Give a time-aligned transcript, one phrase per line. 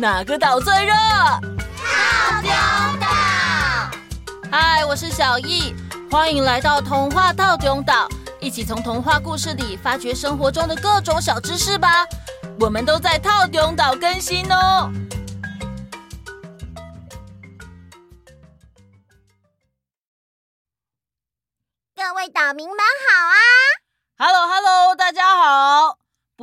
[0.00, 0.94] 哪个岛最热？
[0.94, 2.50] 套丁
[2.98, 3.06] 岛。
[4.50, 5.74] 嗨，我是小艺，
[6.10, 8.08] 欢迎来到童话套丁岛，
[8.40, 12.06] 一起从童话故事里发掘生活中的各种小知识吧。
[12.58, 14.90] 我们都在套丁岛更新哦。
[21.94, 23.36] 各位岛民们好啊
[24.16, 25.19] ！Hello Hello，大家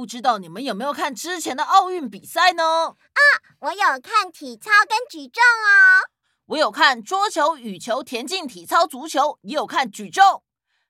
[0.08, 2.64] 知道你们有没有看之前的奥运比赛呢？
[2.64, 3.22] 啊，
[3.60, 6.08] 我有看体操跟举重哦。
[6.46, 10.44] 我有看桌球、羽球、田径、体操、足球，也有看举重。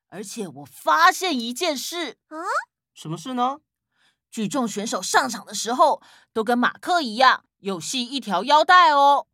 [0.10, 2.20] 而且我发现一件事。
[2.30, 2.46] 嗯？
[2.94, 3.58] 什么事呢？
[4.30, 9.26] 举重选手上场的时候都跟马克一样，有系一条腰带哦。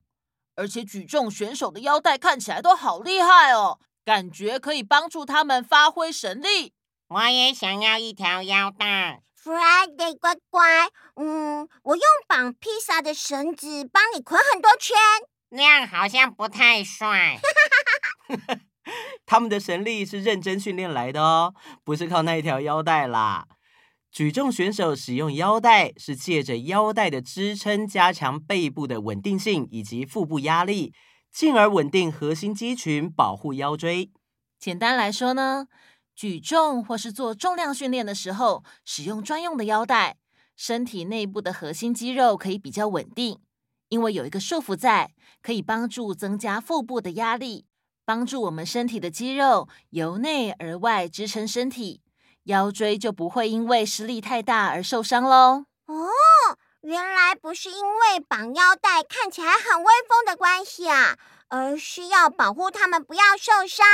[0.56, 3.80] 而且举重选手的腰带看起来都好厉害哦。
[4.06, 6.74] 感觉可以帮助他们发挥神力。
[7.08, 9.24] 我也想要一条腰带。
[9.44, 14.96] Friday 乖乖，嗯，我用绑披萨的绳子帮你捆很多圈，
[15.50, 17.42] 那样好像不太帅。
[19.26, 23.46] 他们的神力是认真训练来的哦，不是靠那一条腰带啦。
[24.14, 30.94] 举重选手使用腰带是借着腰带的支撑，加强背部的稳定性以及腹部压力。
[31.34, 34.12] 进而稳定核心肌群，保护腰椎。
[34.60, 35.66] 简单来说呢，
[36.16, 40.18] 举重或是做重量训练的时候，使用专用的腰带，
[40.56, 43.40] 身体内部的核心肌肉可以比较稳定，
[43.90, 47.66] 因为有一个束缚在，可以帮助增加腹部的压力，
[48.06, 52.02] 帮助我们身体的肌肉由内而外支撑身体，
[52.44, 55.66] 腰椎就不会因为施力太大而受伤喽。
[55.88, 56.10] 哦。
[56.82, 61.18] 原来不是因为绑腰带看起来很威风的关系啊，
[61.48, 63.88] 而是要保护他们不要受伤。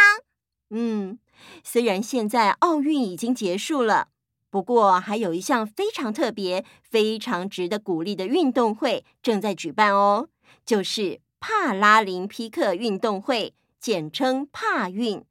[0.71, 1.19] 嗯，
[1.63, 4.09] 虽然现在奥运已经结束了，
[4.49, 10.29] 不过还有一项非常特别、非常值得鼓励的运动会正在举办哦，
[10.65, 15.23] 就是帕拉林匹克运动会，简称帕运。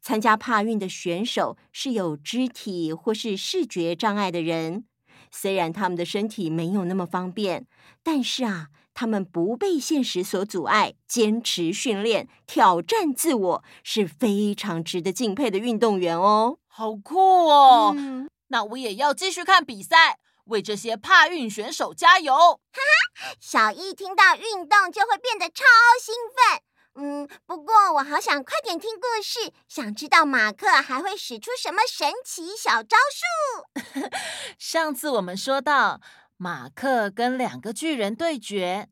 [0.00, 4.84] 参加帕运的选手是有肢体或是视觉障碍的人。
[5.32, 7.66] 虽然他们的身体没有那么方便，
[8.02, 8.68] 但是啊，
[8.98, 16.56] 他们不被现实所阻碍，坚持训练，挑战自我，是非常值得敬佩的运动员哦。
[16.66, 17.92] 好酷哦！
[17.94, 22.34] 嗯，那我也要继续看比赛，为这些帕运选手加油！
[22.34, 22.80] 哈
[23.20, 25.62] 哈，小易听到运动就会变得超
[26.00, 26.62] 兴奋。
[26.98, 34.08] 嗯，不过我好想快点听故事，想知道马克还会使出什么神奇小招数。
[34.58, 36.00] 上次我们说到，
[36.38, 38.88] 马克跟两个巨人对决，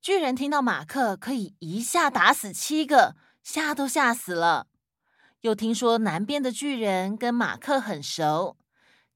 [0.00, 4.68] 巨人听到马克可以一下打死七个，吓都吓死了。
[5.40, 8.56] 又听说南边的巨人跟马克很熟，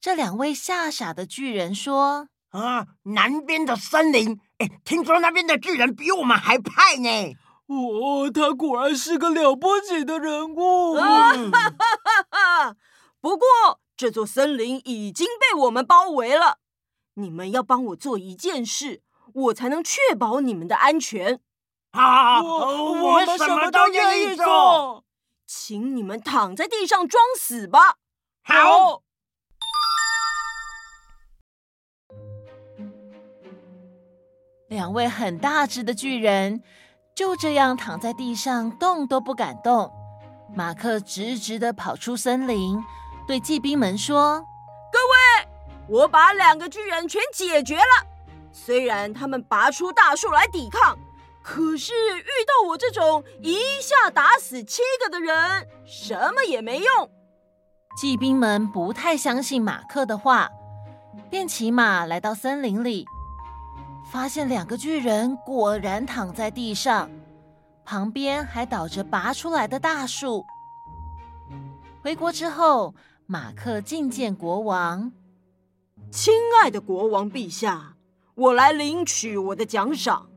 [0.00, 7.36] 这两位吓傻的巨人说：“啊，南边的森林，哎，听说那边的巨人比我们还派呢。”
[7.66, 10.94] 哦，他果然是个了不起的人物。
[10.94, 12.26] 啊哈哈哈
[12.68, 12.76] 哈！
[13.20, 13.46] 不过
[13.96, 16.58] 这座森林已经被我们包围了，
[17.14, 19.02] 你们要帮我做一件事，
[19.34, 21.40] 我才能确保你们的安全。
[21.92, 25.04] 啊，我，我们什么都愿意做。
[25.46, 27.96] 请你们躺在地上装死吧。
[28.42, 29.02] 好。
[34.68, 36.62] 两位很大只的巨人。
[37.14, 39.92] 就这样躺在地上，动都不敢动。
[40.56, 42.82] 马克直直的跑出森林，
[43.26, 44.51] 对骑兵们说：“各位，
[45.88, 48.06] 我把两个巨人全解决了。
[48.53, 50.98] 虽然他们拔出大树来抵抗，
[51.43, 57.10] 可是遇到我这种一下打死七个的人，什么也没用。”
[57.98, 60.50] 骑兵们不太相信马克的话，
[61.28, 63.06] 便骑马来到森林里。
[64.10, 67.10] 发现两个巨人果然躺在地上，
[67.84, 70.44] 旁边还倒着拔出来的大树。
[72.03, 72.94] 回国之后，
[73.26, 75.12] 马克觐见国王
[76.12, 77.96] ：“亲爱的国王陛下，
[78.34, 80.28] 我来领取我的奖赏。”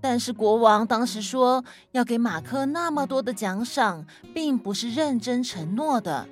[0.00, 6.28] 但是国王当时说要给马克那么多的奖赏，并不是认真承诺的。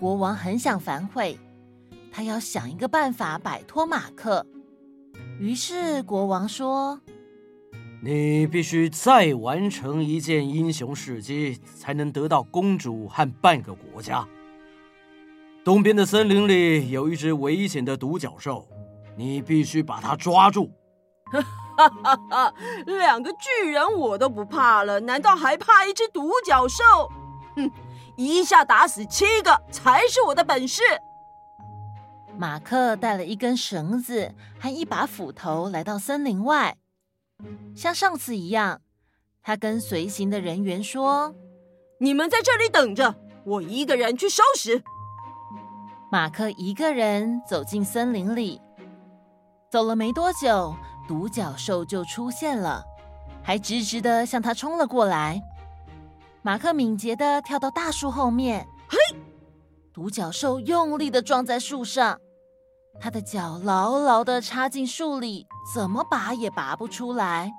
[0.00, 1.38] 国王很想反悔，
[2.10, 4.44] 他要想一个办法摆脱马克。
[5.38, 7.00] 于是国王说
[8.02, 14.26] ：“你必须再完成一件英雄事迹，才能得到公主和半个国家。
[15.64, 18.66] 东边的森林里有一只危险的独角兽，
[19.16, 20.70] 你必须把它抓住。”
[21.30, 22.54] 哈哈哈！
[22.84, 26.84] 两个巨人我都不怕了，难道还怕一只独角兽？
[27.56, 27.70] 哼，
[28.16, 30.82] 一下打死七个才是我的本事。
[32.36, 36.76] 马克带了一根绳子和一把斧头来到森林外，
[37.74, 38.82] 像上次一样，
[39.42, 41.34] 他跟随行的人员说
[42.00, 43.14] ：“你们在这里等着，
[43.44, 44.82] 我一个人去收拾。”
[46.12, 48.60] 马克一个人走进森林里，
[49.70, 50.76] 走了没多久，
[51.08, 52.84] 独角兽就出现了，
[53.42, 55.40] 还直直的向他冲了过来。
[56.42, 58.98] 马克敏捷的跳到大树后面，嘿，
[59.90, 62.18] 独角兽用力的撞在树上，
[63.00, 67.50] 他的脚牢牢的插进树里，怎么拔也拔不出来。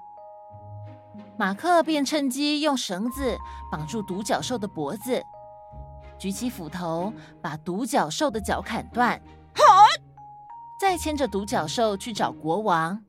[1.40, 3.36] 马克便趁机用绳子
[3.72, 5.24] 绑住独角兽的脖子，
[6.24, 7.12] 举起斧头
[7.42, 9.22] 把独角兽的脚砍断，
[9.54, 9.62] 好，
[10.80, 13.04] 再牵着独角兽去找国王。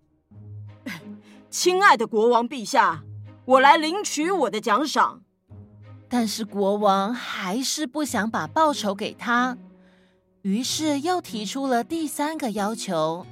[1.49, 3.05] 亲爱的国王陛下，
[3.44, 5.22] 我来领取我的奖赏。
[6.08, 9.56] 但是国王还是不想把报酬给他，
[10.43, 13.25] 于是又提出了第三个要求：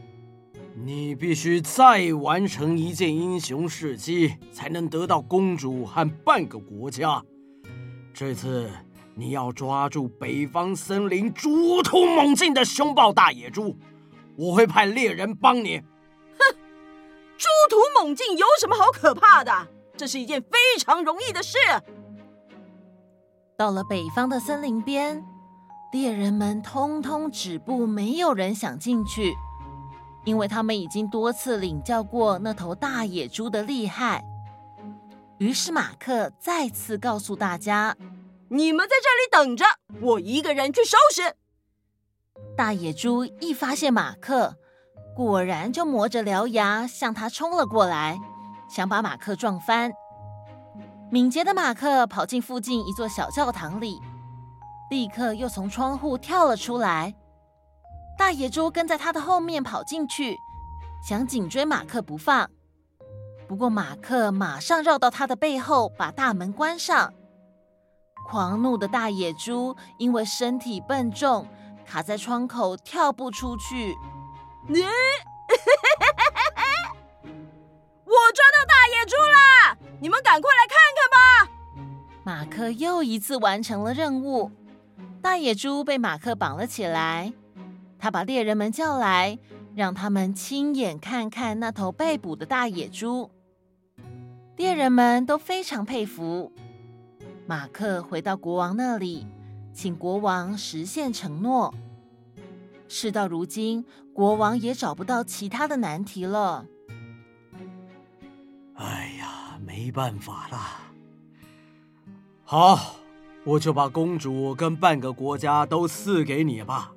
[0.77, 7.21] 你必须再完成一件英雄事迹，才能得到公主和半个国家。
[8.15, 8.71] 这次
[9.15, 13.77] 你要抓住北方森林猪突猛进的凶暴大野猪，
[14.37, 15.79] 我会派猎人帮你。
[16.39, 16.57] 哼，
[17.37, 19.53] 猪突猛进有什么好可怕的？
[19.97, 21.59] 这是一件非常容易的事。
[23.57, 25.23] 到了北方的森林边，
[25.93, 29.35] 猎人们通通止步，没有人想进去，
[30.25, 34.25] 因为他们已经多次领教过那头大野猪的厉害。
[35.39, 37.95] 于是马克再次告诉大家
[38.55, 39.09] ：“你们在这
[39.41, 39.65] 里等着，
[40.03, 41.37] 我一个人去收拾。”
[42.55, 44.59] 大野猪一发现马克，
[45.17, 48.21] 果然就磨着獠牙向他冲了过来，
[48.69, 49.91] 想把马克撞翻。
[51.11, 53.99] 敏捷的马克跑进附近一座小教堂里，
[54.91, 57.15] 立刻又从窗户跳了出来。
[58.19, 60.37] 大野猪跟在他的后面跑进去，
[61.09, 62.51] 想紧追马克不放。
[63.49, 67.15] 不过马克马上绕到他的背后，把大门关上。
[68.33, 71.47] 狂怒的大野猪因为身体笨重，
[71.85, 73.95] 卡在窗口跳不出去。
[74.67, 74.81] 你，
[78.07, 79.77] 我抓到大野猪啦！
[80.01, 81.53] 你们赶快来看看吧！
[82.25, 84.51] 马克又一次完成了任务，
[85.21, 87.35] 大野猪被马克绑了起来。
[87.99, 89.39] 他把猎人们叫来，
[89.75, 93.31] 让他们亲眼看看那头被捕的大野猪。
[94.57, 96.51] 猎人们都非常佩服。
[97.47, 99.27] 马克回到国王那里，
[99.73, 101.75] 请国王实现承诺。
[102.89, 106.67] 事到如今，国王也找不到其他的难题了。
[108.75, 109.39] 哎呀！
[109.65, 110.81] 没办法啦，
[112.43, 112.97] 好，
[113.45, 116.93] 我就把公主跟半个国家都赐给你吧。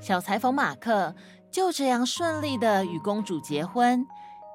[0.00, 1.14] 小裁缝马克
[1.50, 4.04] 就这样顺利的与公主结婚，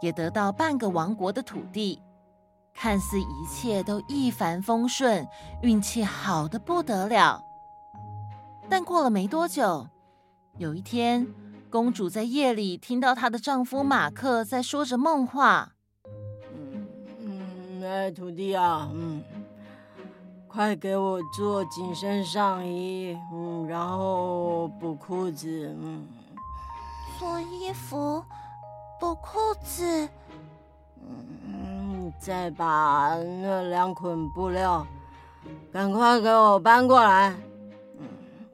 [0.01, 2.01] 也得到半个王国的土地，
[2.73, 5.27] 看似一切都一帆风顺，
[5.61, 7.43] 运气好的不得了。
[8.69, 9.87] 但过了没多久，
[10.57, 11.27] 有一天，
[11.69, 15.73] 公主在夜里听到她的丈夫马克在说着梦话。
[17.19, 19.21] 嗯哎，徒弟啊，嗯，
[20.47, 26.07] 快给我做紧身上衣，嗯，然后补裤子，嗯，
[27.19, 28.23] 做衣服，
[28.99, 30.07] 补裤子，
[31.01, 31.80] 嗯，
[32.19, 34.85] 再把那两捆布料
[35.71, 37.35] 赶快给我搬过来，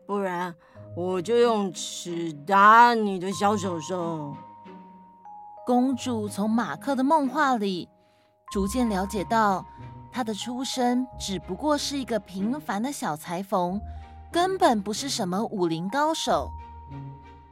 [0.05, 0.53] 不然
[0.95, 4.35] 我就用尺打你的小手手。
[5.65, 7.89] 公主从马克的梦话里。
[8.49, 9.65] 逐渐了解到，
[10.09, 13.77] 他的出身只不过是一个平凡的小裁缝，
[14.31, 16.49] 根本不是什么武林高手。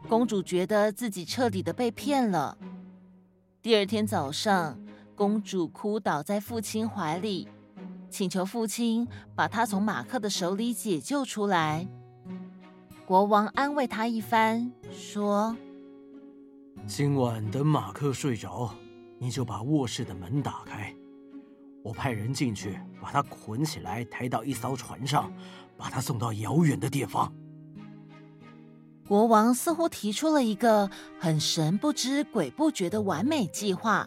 [0.07, 2.57] 公主觉得自己彻底的被骗了。
[3.61, 4.79] 第二天早上，
[5.15, 7.47] 公主哭倒在父亲怀里，
[8.09, 11.87] 请求父亲把她从马克的手里解救出来。
[13.05, 15.55] 国王安慰她一番，说
[16.85, 18.69] ：“今晚等马克睡着。”
[19.17, 20.93] 你就把卧室的门打开，
[21.81, 25.31] 我派人进去，把他捆起来，抬到一艘船上，
[25.77, 27.33] 把他送到遥远的地方。
[29.07, 34.05] 国王似乎提出了一个很神不知鬼不觉的完美计划。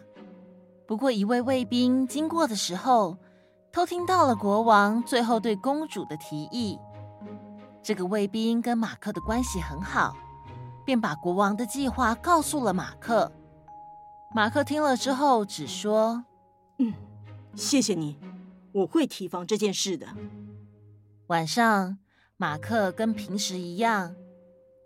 [0.88, 3.18] 不过，一位卫兵经过的时候，
[3.70, 6.78] 偷听到了国王最后对公主的提议。
[7.82, 10.16] 这个卫兵跟马克的关系很好，
[10.86, 13.30] 便把国王的计划告诉了马克。
[14.34, 16.24] 马克听了之后，只说
[16.80, 16.94] ：“嗯，
[17.54, 18.18] 谢谢你，
[18.72, 20.06] 我会提防这件事的。”
[21.28, 21.98] 晚上，
[22.38, 24.14] 马克跟平时一样，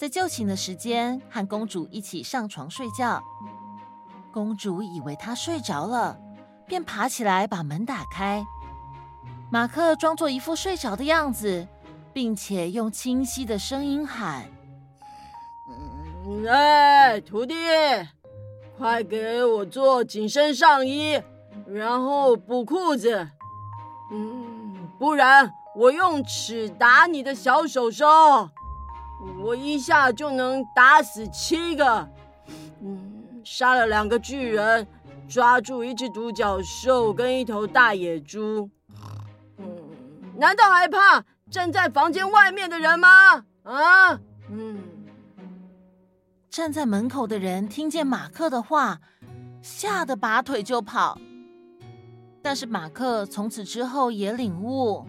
[0.01, 3.23] 在就寝的时间和公主一起上床睡觉。
[4.33, 6.19] 公主以为他睡着了，
[6.67, 8.43] 便爬起来把门打开。
[9.51, 11.69] 马克装作一副睡着的样子，
[12.15, 14.47] 并且用清晰的声音喊：“，
[16.49, 17.55] 哎，徒弟，
[18.79, 21.21] 快给我做紧身上衣，
[21.67, 23.29] 然后补裤子。
[24.11, 28.07] 嗯，不然我用尺打你的小手手，
[29.45, 32.09] 我一下就能打死七个。
[33.43, 34.87] 嗯，杀了两个巨人，
[35.29, 38.71] 抓住一只独角兽跟一头大野猪。”
[39.59, 39.67] 嗯
[40.39, 43.45] 难道还怕站在房间外面的人吗？
[43.63, 44.79] 啊，嗯。
[46.51, 49.01] 站在门口的人听见马克的话，
[49.63, 51.19] 吓得拔腿就跑。
[52.43, 55.07] 但是马克从此之后也领悟：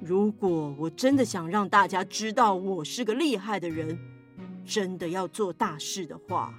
[0.00, 3.98] 如果我真的想让大家知道我是个厉害的人，
[4.66, 6.52] 真的要做大事的话，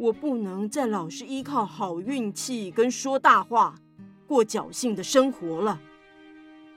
[0.00, 3.74] 我不能再老是依靠好运气跟说大话，
[4.26, 5.78] 过侥幸的生活了。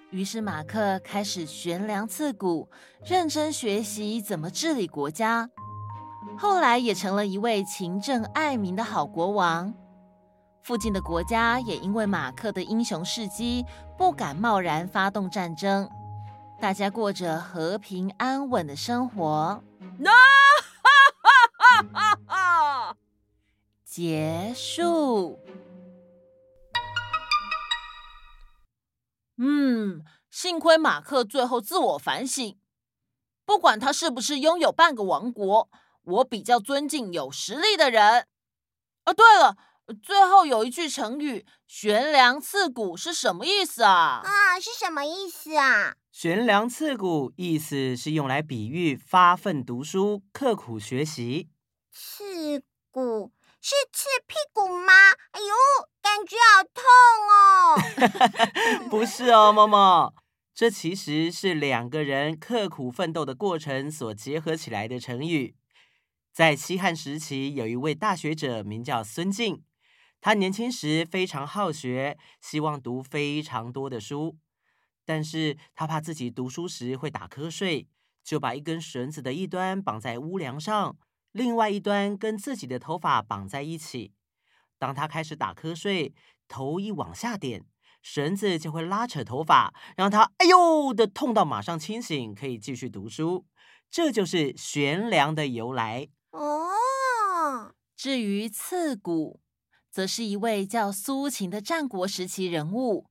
[0.09, 2.67] 于是马克开始悬梁刺股，
[3.05, 5.49] 认真学习怎么治理国家。
[6.37, 9.73] 后来也成了一位勤政爱民的好国王。
[10.61, 13.65] 附近的国家也因为马克的英雄事迹，
[13.97, 15.89] 不敢贸然发动战争，
[16.59, 19.63] 大家过着和平安稳的生活。
[19.97, 20.11] 那
[23.95, 25.39] 结束。
[29.37, 32.57] 嗯，幸亏马克最后自我反省，
[33.45, 35.69] 不管他是不是拥有半个王国，
[36.01, 38.25] 我比较尊敬有实力的人。
[39.05, 39.57] 哦，对了，
[40.01, 44.23] 最后有一句成语“悬梁刺股”是什么意思啊？
[44.23, 45.97] 啊，是什么意思啊？
[46.11, 51.51] 悬梁刺股意思是用来比喻发奋读书、刻苦学习。
[51.91, 53.31] 刺股。
[53.65, 54.91] 是刺屁股吗？
[55.31, 55.47] 哎呦，
[56.01, 56.83] 感觉好痛
[57.31, 58.89] 哦！
[58.91, 60.13] 不是哦，默默，
[60.53, 65.55] 这其实是两个人刻苦奋斗的过程所结合起来的成语。
[66.33, 69.63] 在西汉时期，有一位大学者名叫孙敬，
[70.19, 74.37] 他年轻时非常好学，希望读非常多的书，
[75.05, 77.87] 但是他怕自己读书时会打瞌睡，
[78.25, 80.97] 就把一根绳子的一端绑在屋梁上。
[81.33, 84.13] 另外一端跟自己的头发绑在一起，
[84.77, 86.13] 当他开始打瞌睡，
[86.47, 87.65] 头一往下点，
[88.03, 93.45] 绳子就会拉扯头发，让他哎呦的痛到马上清醒，可以继续读书。
[93.89, 97.73] 这就是悬梁的由来哦。
[97.95, 99.39] 至于刺骨，
[99.89, 103.07] 则是一位叫苏秦的战国时期人物，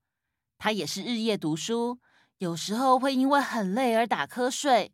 [0.59, 1.99] 他也是日夜读书，
[2.39, 4.93] 有时候会因为很累而打瞌睡，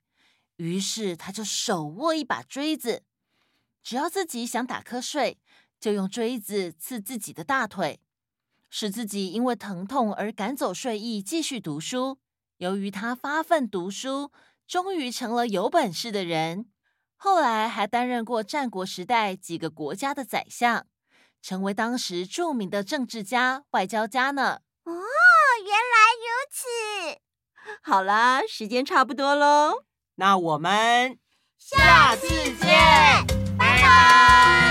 [0.57, 3.03] 于是他就手握一把锥子。
[3.83, 5.39] 只要自己想打瞌睡，
[5.81, 8.01] 就用锥子刺自己的大腿，
[8.69, 12.19] 使自己因为疼痛而赶走睡意，继续读书。
[12.59, 14.33] 由于他发奋读书，
[14.67, 16.67] 终于成了有本事的人。
[17.17, 20.87] 后来还担任过战国时代几个国家的宰相，
[21.41, 24.61] 成为当时著名的政治家、外交家呢。
[24.85, 24.93] 哦，
[25.65, 27.21] 原来如此。
[27.83, 29.85] 好啦，时间差不多喽，
[30.17, 31.19] 那我们
[31.59, 33.38] 下次见。
[33.89, 34.68] 拜